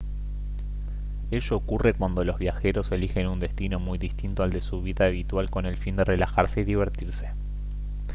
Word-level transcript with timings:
ello 1.29 1.57
ocurre 1.57 1.93
cuando 1.93 2.23
los 2.25 2.39
viajeros 2.39 2.91
elijen 2.91 3.27
un 3.27 3.39
destino 3.39 3.79
muy 3.79 3.99
distinto 3.99 4.41
al 4.41 4.49
de 4.49 4.59
su 4.59 4.81
vida 4.81 5.05
habitual 5.05 5.51
con 5.51 5.67
el 5.67 5.77
fin 5.77 5.95
de 5.95 6.03
relajarse 6.05 6.61
y 6.61 6.63
divertirse 6.63 7.29